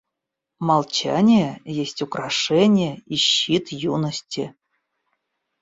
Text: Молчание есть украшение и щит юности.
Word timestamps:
Молчание 0.57 1.61
есть 1.63 2.01
украшение 2.01 3.03
и 3.05 3.15
щит 3.17 3.67
юности. 3.71 4.55